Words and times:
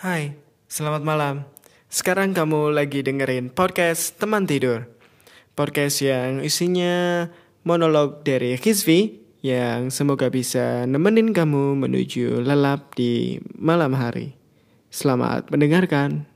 Hai, 0.00 0.32
selamat 0.64 1.04
malam. 1.04 1.44
Sekarang 1.92 2.32
kamu 2.32 2.72
lagi 2.72 3.04
dengerin 3.04 3.52
podcast 3.52 4.16
Teman 4.16 4.48
Tidur. 4.48 4.88
Podcast 5.52 6.00
yang 6.00 6.40
isinya 6.40 7.28
monolog 7.68 8.24
dari 8.24 8.56
Hizvi 8.56 9.20
yang 9.44 9.92
semoga 9.92 10.32
bisa 10.32 10.88
nemenin 10.88 11.36
kamu 11.36 11.76
menuju 11.84 12.40
lelap 12.40 12.96
di 12.96 13.44
malam 13.52 13.92
hari. 13.92 14.40
Selamat 14.88 15.52
mendengarkan. 15.52 16.29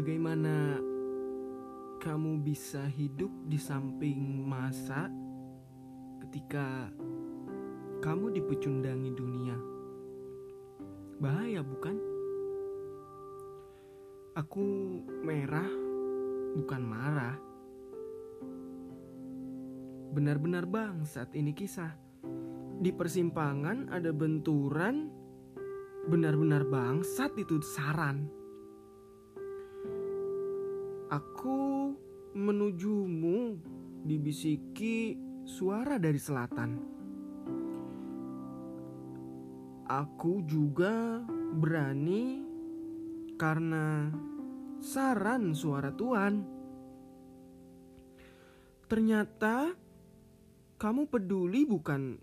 Bagaimana 0.00 0.80
kamu 2.00 2.40
bisa 2.40 2.88
hidup 2.88 3.28
di 3.44 3.60
samping 3.60 4.48
masa 4.48 5.12
ketika 6.24 6.88
kamu 8.00 8.32
dipecundangi 8.32 9.12
dunia? 9.12 9.60
Bahaya 11.20 11.60
bukan? 11.60 12.00
Aku 14.40 14.64
merah 15.20 15.68
bukan 16.56 16.80
marah. 16.80 17.36
Benar-benar 20.16 20.64
bang 20.64 21.04
saat 21.04 21.36
ini 21.36 21.52
kisah. 21.52 21.92
Di 22.80 22.88
persimpangan 22.88 23.92
ada 23.92 24.16
benturan 24.16 25.12
benar-benar 26.08 26.64
bangsat 26.64 27.36
itu 27.36 27.60
saran. 27.60 28.39
Aku 31.10 31.90
menujumu 32.38 33.58
dibisiki 34.06 35.18
suara 35.42 35.98
dari 35.98 36.22
selatan. 36.22 36.70
Aku 39.90 40.46
juga 40.46 41.18
berani 41.58 42.46
karena 43.34 44.06
saran 44.78 45.50
suara 45.50 45.90
Tuhan. 45.90 46.46
Ternyata 48.86 49.74
kamu 50.78 51.10
peduli 51.10 51.66
bukan 51.66 52.22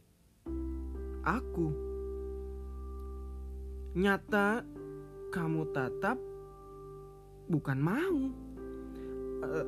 aku. 1.28 1.68
Nyata 4.00 4.64
kamu 5.36 5.76
tatap 5.76 6.16
bukan 7.52 7.80
mau. 7.84 8.47
Uh, 9.38 9.68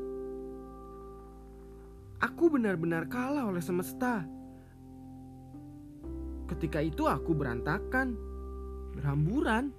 aku 2.20 2.50
benar-benar 2.50 3.06
kalah 3.06 3.46
oleh 3.48 3.62
semesta. 3.62 4.26
Ketika 6.50 6.82
itu 6.82 7.06
aku 7.06 7.38
berantakan, 7.38 8.18
berhamburan. 8.98 9.70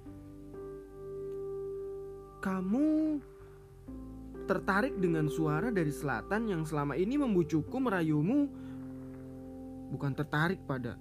Kamu 2.41 3.19
tertarik 4.49 4.97
dengan 4.97 5.29
suara 5.29 5.69
dari 5.69 5.93
selatan 5.93 6.49
yang 6.49 6.63
selama 6.65 6.97
ini 6.97 7.19
membucukku 7.19 7.77
merayumu. 7.77 8.49
Bukan 9.91 10.15
tertarik 10.15 10.63
pada 10.63 10.95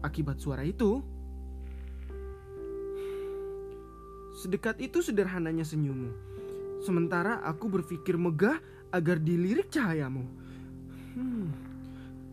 akibat 0.00 0.38
suara 0.38 0.62
itu. 0.62 1.02
Sedekat 4.38 4.78
itu 4.78 5.02
sederhananya 5.02 5.66
senyummu. 5.66 6.37
Sementara 6.78 7.42
aku 7.42 7.66
berpikir 7.66 8.14
megah 8.14 8.62
agar 8.94 9.18
dilirik 9.18 9.68
cahayamu. 9.68 10.24
Hmm, 11.18 11.50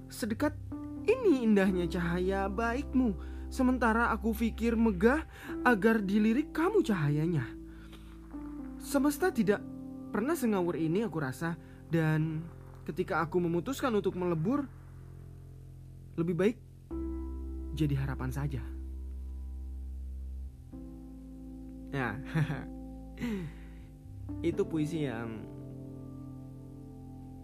sedekat 0.07 0.53
ini 1.05 1.45
indahnya 1.45 1.89
cahaya 1.89 2.45
baikmu. 2.49 3.13
Sementara 3.49 4.09
aku 4.13 4.33
pikir 4.33 4.77
megah 4.77 5.25
agar 5.65 6.01
dilirik 6.01 6.53
kamu 6.53 6.81
cahayanya. 6.81 7.45
Semesta 8.81 9.33
tidak 9.33 9.61
pernah 10.13 10.37
sengawur 10.37 10.77
ini 10.77 11.05
aku 11.05 11.17
rasa. 11.21 11.57
Dan 11.89 12.41
ketika 12.85 13.21
aku 13.21 13.41
memutuskan 13.41 13.93
untuk 13.93 14.17
melebur, 14.17 14.65
lebih 16.17 16.35
baik 16.35 16.57
jadi 17.75 17.95
harapan 17.97 18.31
saja. 18.31 18.63
Ya, 21.93 22.19
itu 24.41 24.61
puisi 24.65 25.05
yang 25.05 25.41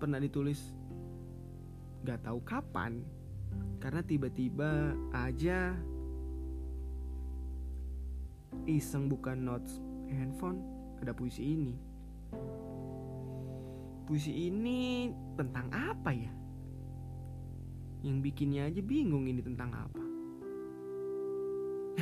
pernah 0.02 0.18
ditulis 0.18 0.74
gak 2.02 2.26
tahu 2.26 2.42
kapan 2.42 3.06
karena 3.82 4.02
tiba-tiba 4.02 4.94
aja 5.14 5.74
iseng 8.66 9.10
bukan 9.10 9.42
notes 9.42 9.82
handphone 10.10 10.62
ada 11.02 11.18
puisi 11.18 11.42
ini. 11.42 11.74
Puisi 14.06 14.52
ini 14.52 15.10
tentang 15.34 15.72
apa 15.74 16.14
ya? 16.14 16.30
Yang 18.06 18.18
bikinnya 18.30 18.70
aja 18.70 18.82
bingung 18.86 19.26
ini 19.26 19.42
tentang 19.42 19.74
apa. 19.74 20.04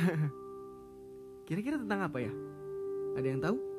Kira-kira 1.48 1.80
tentang 1.80 2.00
apa 2.04 2.18
ya? 2.20 2.32
Ada 3.16 3.26
yang 3.26 3.40
tahu 3.40 3.69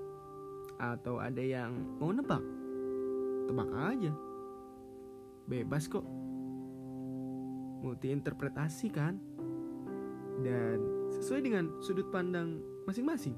atau 0.81 1.22
ada 1.22 1.40
yang 1.40 1.78
mau 2.02 2.09
nebak? 2.09 2.42
Tebak 3.46 3.69
aja. 3.69 4.12
Bebas 5.46 5.86
kok. 5.86 6.02
Multi 7.86 8.09
interpretasi 8.09 8.88
kan? 8.90 9.22
Dan 10.41 10.81
sesuai 11.14 11.46
dengan 11.46 11.70
sudut 11.86 12.09
pandang 12.09 12.58
masing-masing. 12.90 13.38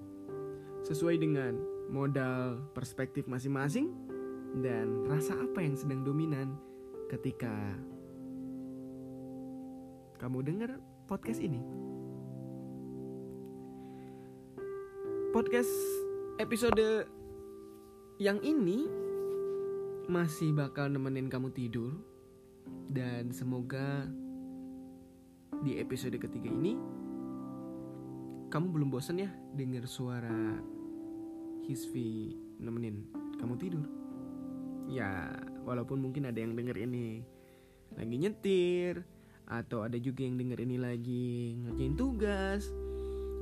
Sesuai 0.87 1.19
dengan 1.19 1.59
modal 1.91 2.63
perspektif 2.71 3.27
masing-masing 3.27 3.91
dan 4.63 5.03
rasa 5.11 5.35
apa 5.35 5.59
yang 5.59 5.75
sedang 5.75 6.07
dominan 6.07 6.55
ketika 7.11 7.51
kamu 10.21 10.39
dengar 10.47 10.71
podcast 11.11 11.43
ini. 11.43 11.59
Podcast 15.33 15.73
episode 16.37 17.09
yang 18.21 18.37
ini 18.45 18.85
masih 20.09 20.53
bakal 20.53 20.91
nemenin 20.91 21.31
kamu 21.31 21.49
tidur 21.55 21.95
dan 22.91 23.31
semoga 23.33 24.05
di 25.63 25.79
episode 25.79 26.19
ketiga 26.19 26.51
ini 26.51 26.75
kamu 28.53 28.69
belum 28.69 28.89
bosan 28.93 29.23
ya 29.23 29.31
denger 29.57 29.89
suara 29.89 30.61
Hisvi 31.63 32.35
nemenin 32.59 33.07
kamu 33.39 33.55
tidur. 33.57 33.87
Ya, 34.91 35.31
walaupun 35.63 36.03
mungkin 36.03 36.27
ada 36.27 36.37
yang 36.37 36.53
denger 36.53 36.75
ini 36.75 37.23
lagi 37.95 38.15
nyetir 38.19 38.93
atau 39.47 39.83
ada 39.87 39.95
juga 39.99 40.27
yang 40.27 40.35
denger 40.35 40.59
ini 40.63 40.75
lagi 40.77 41.55
ngerjain 41.59 41.95
tugas. 41.95 42.67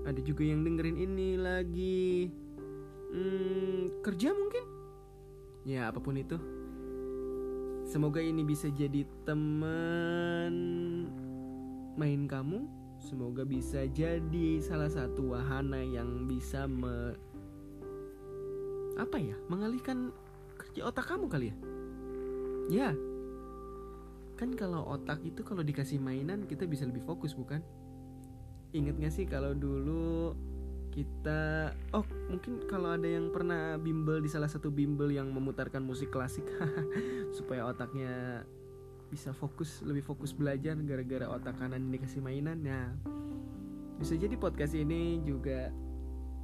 Ada 0.02 0.18
juga 0.26 0.42
yang 0.42 0.66
dengerin 0.66 0.98
ini 0.98 1.38
lagi 1.38 2.30
hmm, 3.14 4.02
kerja 4.02 4.34
mungkin. 4.34 4.61
Ya, 5.62 5.90
apa 5.94 6.02
pun 6.02 6.18
itu. 6.18 6.38
Semoga 7.86 8.24
ini 8.24 8.42
bisa 8.42 8.72
jadi 8.72 9.04
teman 9.28 10.54
main 12.00 12.26
kamu. 12.26 12.66
Semoga 13.02 13.42
bisa 13.44 13.86
jadi 13.90 14.62
salah 14.62 14.90
satu 14.90 15.34
wahana 15.34 15.82
yang 15.82 16.30
bisa 16.30 16.70
me 16.70 17.18
apa 19.00 19.18
ya 19.18 19.34
mengalihkan 19.50 20.14
kerja 20.62 20.88
otak 20.88 21.10
kamu 21.10 21.26
kali 21.26 21.46
ya. 21.50 21.56
Ya, 22.72 22.90
kan 24.38 24.54
kalau 24.56 24.86
otak 24.88 25.20
itu 25.26 25.42
kalau 25.44 25.66
dikasih 25.66 25.98
mainan 26.00 26.46
kita 26.46 26.70
bisa 26.70 26.86
lebih 26.88 27.04
fokus 27.04 27.34
bukan? 27.34 27.60
Ingat 28.72 28.96
gak 29.04 29.14
sih 29.14 29.26
kalau 29.28 29.52
dulu 29.52 30.32
kita 30.92 31.72
oh 31.96 32.04
mungkin 32.28 32.68
kalau 32.68 32.94
ada 32.94 33.08
yang 33.08 33.32
pernah 33.32 33.80
bimbel 33.80 34.20
di 34.20 34.28
salah 34.28 34.52
satu 34.52 34.68
bimbel 34.68 35.08
yang 35.08 35.32
memutarkan 35.32 35.80
musik 35.80 36.12
klasik 36.12 36.44
supaya 37.38 37.64
otaknya 37.66 38.44
bisa 39.08 39.32
fokus 39.36 39.84
lebih 39.84 40.04
fokus 40.04 40.32
belajar 40.32 40.76
gara-gara 40.84 41.28
otak 41.28 41.60
kanan 41.60 41.92
dikasih 41.92 42.24
mainan 42.24 42.64
ya. 42.64 42.92
Bisa 44.00 44.16
jadi 44.16 44.36
podcast 44.40 44.76
ini 44.76 45.20
juga 45.24 45.72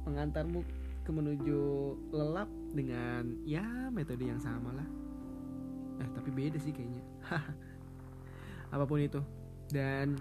mengantarmu 0.04 0.60
ke 1.04 1.10
menuju 1.12 1.60
lelap 2.12 2.48
dengan 2.76 3.40
ya 3.48 3.64
metode 3.88 4.28
yang 4.28 4.40
sama 4.40 4.72
lah. 4.76 4.88
Eh 6.04 6.08
tapi 6.12 6.28
beda 6.28 6.60
sih 6.60 6.72
kayaknya. 6.76 7.00
Apa 8.74 8.84
pun 8.84 9.00
itu. 9.00 9.20
Dan 9.72 10.20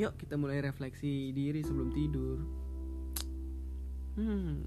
Yuk 0.00 0.16
kita 0.16 0.40
mulai 0.40 0.64
refleksi 0.64 1.28
diri 1.36 1.60
sebelum 1.60 1.92
tidur. 1.92 2.40
Hmm. 4.18 4.64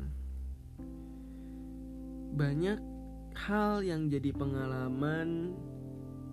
Banyak 2.34 2.80
hal 3.34 3.82
yang 3.82 4.08
jadi 4.08 4.30
pengalaman 4.34 5.58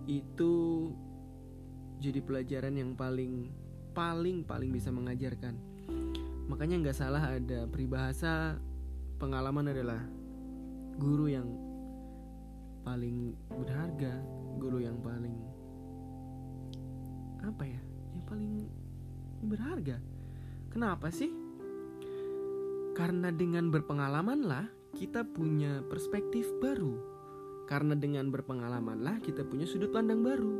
itu 0.05 0.87
jadi 2.01 2.21
pelajaran 2.21 2.73
yang 2.77 2.91
paling 2.97 3.53
paling 3.93 4.45
paling 4.45 4.71
bisa 4.73 4.89
mengajarkan. 4.89 5.57
Makanya 6.49 6.75
nggak 6.81 6.97
salah 6.97 7.37
ada 7.37 7.69
peribahasa 7.69 8.57
pengalaman 9.21 9.69
adalah 9.71 10.01
guru 10.97 11.29
yang 11.29 11.47
paling 12.81 13.37
berharga, 13.47 14.17
guru 14.57 14.81
yang 14.81 14.97
paling 15.05 15.37
apa 17.45 17.63
ya? 17.65 17.81
Yang 18.17 18.23
paling 18.25 18.53
berharga. 19.45 19.97
Kenapa 20.73 21.09
sih? 21.13 21.40
Karena 22.91 23.31
dengan 23.31 23.71
berpengalamanlah 23.71 24.67
kita 24.95 25.23
punya 25.23 25.79
perspektif 25.87 26.47
baru. 26.59 26.99
Karena 27.65 27.95
dengan 27.95 28.27
berpengalamanlah 28.27 29.23
kita 29.23 29.47
punya 29.47 29.63
sudut 29.63 29.95
pandang 29.95 30.19
baru. 30.19 30.55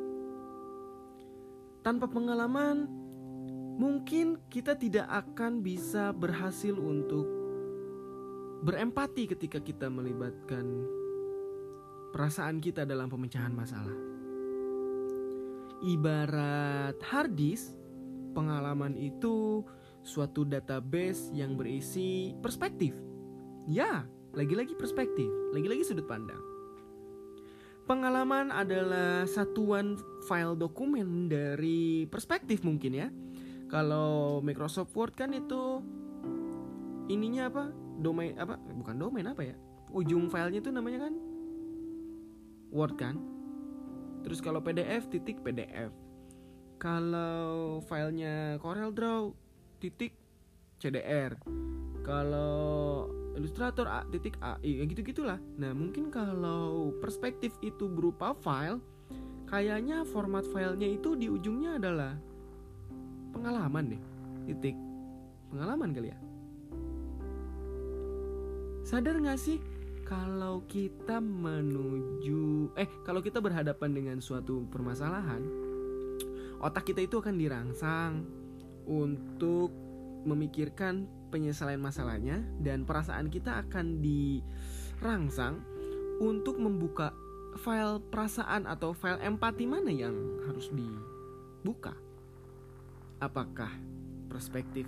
Tanpa 1.81 2.07
pengalaman, 2.07 2.87
mungkin 3.75 4.37
kita 4.47 4.77
tidak 4.77 5.09
akan 5.09 5.65
bisa 5.65 6.13
berhasil 6.13 6.77
untuk 6.77 7.25
berempati 8.61 9.25
ketika 9.25 9.57
kita 9.57 9.89
melibatkan 9.89 10.85
perasaan 12.13 12.61
kita 12.61 12.85
dalam 12.85 13.09
pemecahan 13.09 13.49
masalah. 13.49 13.97
Ibarat 15.81 17.01
hard 17.01 17.33
disk, 17.33 17.73
pengalaman 18.37 18.93
itu 18.93 19.65
suatu 20.01 20.45
database 20.45 21.29
yang 21.33 21.57
berisi 21.57 22.33
perspektif. 22.41 22.93
Ya, 23.69 24.05
lagi-lagi 24.33 24.73
perspektif, 24.73 25.29
lagi-lagi 25.53 25.85
sudut 25.85 26.07
pandang. 26.09 26.41
Pengalaman 27.89 28.53
adalah 28.53 29.25
satuan 29.27 29.97
file 30.29 30.55
dokumen 30.55 31.27
dari 31.27 32.05
perspektif 32.07 32.63
mungkin 32.63 32.93
ya. 32.93 33.07
Kalau 33.67 34.39
Microsoft 34.43 34.93
Word 34.95 35.17
kan 35.17 35.35
itu 35.35 35.81
ininya 37.11 37.51
apa? 37.51 37.63
Domain 37.99 38.37
apa? 38.39 38.55
Bukan 38.59 38.95
domain 38.95 39.27
apa 39.27 39.43
ya? 39.43 39.55
Ujung 39.91 40.31
filenya 40.31 40.63
itu 40.63 40.71
namanya 40.71 41.09
kan 41.09 41.13
Word 42.71 42.95
kan? 42.95 43.19
Terus 44.23 44.39
kalau 44.39 44.63
PDF 44.63 45.09
titik 45.11 45.43
PDF. 45.43 45.91
Kalau 46.79 47.83
filenya 47.85 48.57
Corel 48.63 48.95
Draw 48.95 49.50
titik 49.81 50.13
CDR. 50.77 51.33
Kalau 52.05 53.09
Illustrator 53.33 53.89
A 53.89 54.05
titik 54.13 54.37
AI 54.37 54.81
ya 54.81 54.85
gitu 54.85 55.01
gitulah. 55.01 55.41
Nah 55.57 55.73
mungkin 55.73 56.13
kalau 56.13 56.93
perspektif 57.01 57.57
itu 57.65 57.89
berupa 57.89 58.37
file, 58.37 58.77
kayaknya 59.49 60.05
format 60.05 60.45
filenya 60.45 60.85
itu 60.85 61.17
di 61.17 61.31
ujungnya 61.31 61.81
adalah 61.81 62.13
pengalaman 63.33 63.97
deh, 63.97 64.01
titik 64.45 64.77
pengalaman 65.49 65.89
kali 65.95 66.13
ya. 66.13 66.19
Sadar 68.85 69.15
gak 69.23 69.39
sih 69.39 69.57
kalau 70.03 70.67
kita 70.67 71.23
menuju 71.23 72.75
eh 72.75 72.89
kalau 73.07 73.23
kita 73.23 73.39
berhadapan 73.39 73.95
dengan 73.95 74.17
suatu 74.19 74.67
permasalahan, 74.67 75.39
otak 76.59 76.91
kita 76.91 77.07
itu 77.07 77.23
akan 77.23 77.39
dirangsang 77.39 78.40
untuk 78.85 79.73
memikirkan 80.25 81.09
penyelesaian 81.33 81.81
masalahnya 81.81 82.43
dan 82.61 82.85
perasaan 82.85 83.31
kita 83.31 83.65
akan 83.65 84.03
dirangsang 84.03 85.63
untuk 86.21 86.61
membuka 86.61 87.15
file 87.57 87.99
perasaan 88.11 88.69
atau 88.69 88.93
file 88.93 89.19
empati 89.23 89.65
mana 89.65 89.89
yang 89.89 90.13
harus 90.45 90.69
dibuka. 90.69 91.97
Apakah 93.17 93.71
perspektif 94.29 94.87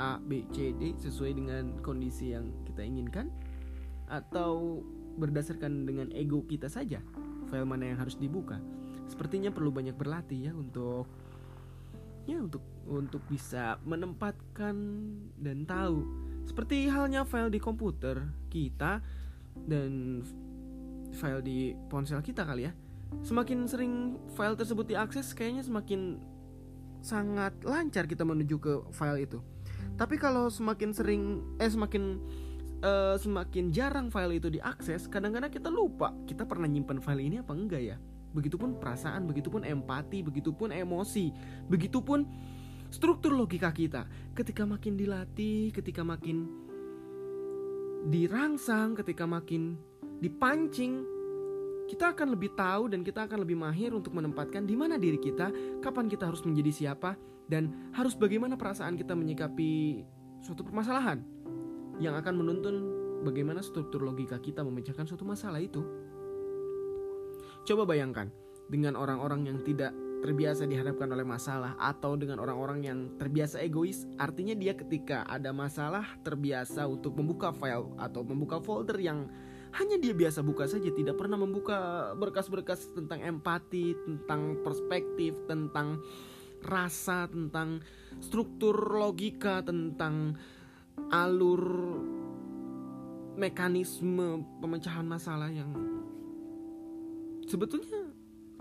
A, 0.00 0.16
B, 0.18 0.48
C, 0.56 0.72
D 0.72 0.96
sesuai 0.96 1.36
dengan 1.36 1.76
kondisi 1.84 2.32
yang 2.32 2.48
kita 2.64 2.80
inginkan 2.80 3.28
atau 4.08 4.80
berdasarkan 5.20 5.84
dengan 5.84 6.08
ego 6.16 6.48
kita 6.48 6.72
saja 6.72 7.04
file 7.52 7.68
mana 7.68 7.92
yang 7.92 8.00
harus 8.00 8.16
dibuka. 8.16 8.56
Sepertinya 9.04 9.52
perlu 9.52 9.68
banyak 9.68 9.92
berlatih 9.92 10.48
ya 10.48 10.52
untuk 10.56 11.04
untuk 12.30 12.62
untuk 12.86 13.22
bisa 13.26 13.78
menempatkan 13.82 14.76
dan 15.38 15.66
tahu 15.66 16.06
seperti 16.46 16.86
halnya 16.90 17.26
file 17.26 17.50
di 17.50 17.58
komputer 17.58 18.22
kita 18.50 19.02
dan 19.66 20.22
file 21.14 21.42
di 21.42 21.74
ponsel 21.90 22.22
kita 22.22 22.46
kali 22.46 22.70
ya. 22.70 22.72
Semakin 23.22 23.68
sering 23.68 24.16
file 24.32 24.56
tersebut 24.56 24.88
diakses 24.88 25.36
kayaknya 25.36 25.62
semakin 25.66 26.22
sangat 27.02 27.52
lancar 27.66 28.06
kita 28.06 28.22
menuju 28.24 28.56
ke 28.62 28.74
file 28.94 29.26
itu. 29.26 29.38
Tapi 29.98 30.16
kalau 30.16 30.48
semakin 30.48 30.90
sering 30.94 31.22
eh 31.60 31.68
semakin 31.68 32.22
uh, 32.82 33.16
semakin 33.16 33.70
jarang 33.70 34.08
file 34.10 34.38
itu 34.38 34.48
diakses 34.50 35.06
kadang-kadang 35.06 35.50
kita 35.50 35.70
lupa 35.70 36.12
kita 36.26 36.44
pernah 36.44 36.66
nyimpan 36.66 36.98
file 36.98 37.22
ini 37.22 37.36
apa 37.40 37.52
enggak 37.54 37.82
ya 37.82 37.96
begitupun 38.32 38.80
perasaan, 38.80 39.28
begitupun 39.28 39.64
empati, 39.64 40.24
begitupun 40.24 40.72
emosi, 40.72 41.32
begitupun 41.68 42.24
struktur 42.92 43.32
logika 43.32 43.72
kita. 43.72 44.04
Ketika 44.36 44.68
makin 44.68 44.96
dilatih, 44.96 45.72
ketika 45.72 46.04
makin 46.04 46.48
dirangsang, 48.08 48.98
ketika 48.98 49.24
makin 49.24 49.78
dipancing, 50.20 51.04
kita 51.86 52.16
akan 52.16 52.32
lebih 52.32 52.56
tahu 52.56 52.88
dan 52.88 53.04
kita 53.04 53.28
akan 53.28 53.44
lebih 53.44 53.58
mahir 53.58 53.92
untuk 53.92 54.16
menempatkan 54.16 54.64
di 54.64 54.74
mana 54.74 54.96
diri 54.96 55.20
kita, 55.20 55.52
kapan 55.84 56.08
kita 56.08 56.28
harus 56.28 56.40
menjadi 56.42 56.72
siapa, 56.72 57.14
dan 57.50 57.92
harus 57.92 58.16
bagaimana 58.16 58.56
perasaan 58.56 58.96
kita 58.96 59.12
menyikapi 59.12 60.02
suatu 60.40 60.64
permasalahan 60.64 61.20
yang 62.00 62.16
akan 62.16 62.34
menuntun 62.38 62.74
bagaimana 63.22 63.60
struktur 63.62 64.02
logika 64.02 64.40
kita 64.40 64.64
memecahkan 64.64 65.06
suatu 65.06 65.22
masalah 65.22 65.62
itu. 65.62 65.84
Coba 67.62 67.86
bayangkan 67.86 68.26
dengan 68.66 68.98
orang-orang 68.98 69.46
yang 69.46 69.58
tidak 69.62 69.94
terbiasa 70.22 70.70
dihadapkan 70.70 71.10
oleh 71.10 71.26
masalah 71.26 71.74
atau 71.82 72.14
dengan 72.14 72.38
orang-orang 72.38 72.80
yang 72.86 72.98
terbiasa 73.18 73.58
egois, 73.58 74.06
artinya 74.22 74.54
dia 74.54 74.74
ketika 74.78 75.26
ada 75.26 75.50
masalah 75.50 76.06
terbiasa 76.22 76.86
untuk 76.86 77.18
membuka 77.18 77.50
file 77.50 77.90
atau 77.98 78.22
membuka 78.22 78.62
folder 78.62 78.98
yang 79.02 79.26
hanya 79.74 79.98
dia 79.98 80.14
biasa 80.14 80.46
buka 80.46 80.70
saja, 80.70 80.92
tidak 80.94 81.18
pernah 81.18 81.40
membuka 81.40 82.12
berkas-berkas 82.14 82.92
tentang 82.92 83.24
empati, 83.24 83.96
tentang 84.04 84.62
perspektif, 84.62 85.34
tentang 85.50 85.98
rasa, 86.62 87.26
tentang 87.26 87.82
struktur 88.22 88.76
logika, 88.94 89.64
tentang 89.64 90.38
alur 91.10 91.64
mekanisme 93.32 94.44
pemecahan 94.60 95.08
masalah 95.08 95.48
yang 95.48 95.72
sebetulnya 97.46 98.10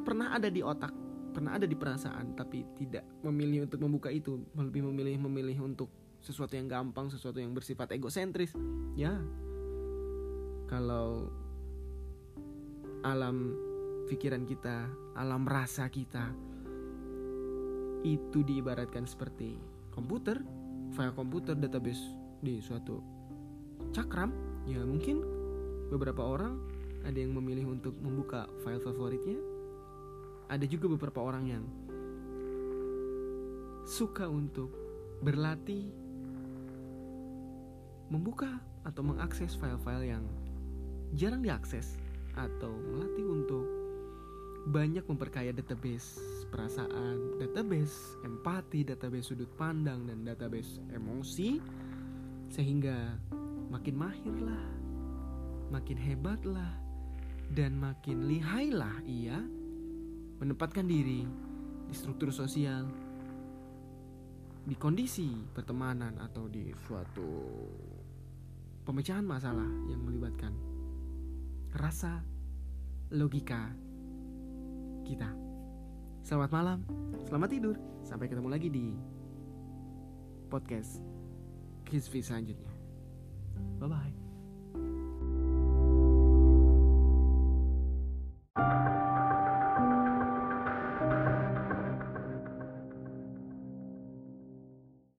pernah 0.02 0.34
ada 0.34 0.50
di 0.50 0.62
otak, 0.66 0.92
pernah 1.32 1.56
ada 1.56 1.66
di 1.70 1.78
perasaan, 1.78 2.34
tapi 2.36 2.66
tidak 2.76 3.06
memilih 3.24 3.70
untuk 3.70 3.80
membuka 3.82 4.10
itu, 4.10 4.42
lebih 4.58 4.86
memilih 4.90 5.22
memilih 5.22 5.64
untuk 5.66 5.90
sesuatu 6.22 6.54
yang 6.54 6.70
gampang, 6.70 7.10
sesuatu 7.10 7.42
yang 7.42 7.54
bersifat 7.54 7.94
egosentris. 7.94 8.54
Ya, 8.94 9.18
kalau 10.70 11.30
alam 13.02 13.58
pikiran 14.06 14.46
kita, 14.46 14.86
alam 15.18 15.48
rasa 15.50 15.90
kita 15.90 16.30
itu 18.02 18.42
diibaratkan 18.42 19.06
seperti 19.06 19.58
komputer, 19.94 20.42
file 20.94 21.14
komputer 21.14 21.54
database 21.58 22.02
di 22.42 22.58
suatu 22.62 23.02
cakram, 23.94 24.34
ya 24.66 24.82
mungkin 24.82 25.22
beberapa 25.90 26.24
orang 26.24 26.58
ada 27.01 27.17
yang 27.17 27.34
memilih 27.34 27.74
untuk 27.74 27.98
membuka 27.98 28.46
file 28.62 28.81
favoritnya? 28.81 29.39
Ada 30.51 30.67
juga 30.67 30.91
beberapa 30.91 31.24
orang 31.24 31.46
yang 31.48 31.63
suka 33.88 34.29
untuk 34.29 34.70
berlatih 35.22 35.89
membuka 38.12 38.60
atau 38.84 39.01
mengakses 39.05 39.55
file-file 39.55 40.17
yang 40.17 40.24
jarang 41.15 41.43
diakses 41.43 41.96
atau 42.36 42.72
melatih 42.72 43.27
untuk 43.27 43.65
banyak 44.70 45.01
memperkaya 45.10 45.50
database 45.50 46.22
perasaan, 46.53 47.41
database 47.41 48.20
empati, 48.22 48.86
database 48.86 49.34
sudut 49.34 49.50
pandang 49.58 50.05
dan 50.05 50.22
database 50.22 50.77
emosi 50.93 51.58
sehingga 52.51 53.17
makin 53.72 53.96
mahir 53.96 54.36
lah, 54.43 54.65
makin 55.72 55.98
hebat 55.98 56.43
lah 56.46 56.90
dan 57.51 57.75
makin 57.75 58.31
lihai 58.31 58.72
lah 58.72 58.96
ia 59.03 59.36
menempatkan 60.39 60.88
diri 60.88 61.27
di 61.86 61.93
struktur 61.93 62.31
sosial, 62.31 62.88
di 64.63 64.74
kondisi 64.79 65.27
pertemanan 65.51 66.15
atau 66.24 66.48
di 66.48 66.72
suatu 66.88 67.27
pemecahan 68.88 69.27
masalah 69.27 69.67
yang 69.91 70.00
melibatkan 70.00 70.55
rasa 71.75 72.24
logika 73.12 73.75
kita. 75.03 75.27
Selamat 76.24 76.50
malam, 76.55 76.79
selamat 77.27 77.50
tidur. 77.51 77.75
Sampai 78.08 78.31
ketemu 78.31 78.48
lagi 78.48 78.72
di 78.72 78.96
podcast 80.48 81.03
Kisvi 81.84 82.24
selanjutnya. 82.24 82.72
Bye 83.77 83.91
bye. 83.91 84.31